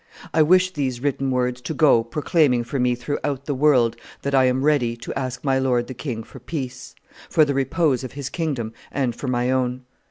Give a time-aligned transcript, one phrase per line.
[0.33, 4.45] I wish these written words to go proclaiming for me throughout the world that I
[4.45, 6.95] am ready to ask my lord the king for peace,
[7.29, 9.83] for the repose of his kingdom and for my own.